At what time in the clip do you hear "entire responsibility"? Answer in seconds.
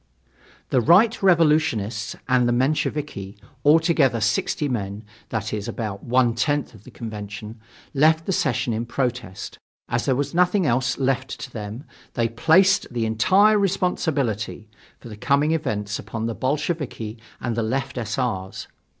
13.05-14.71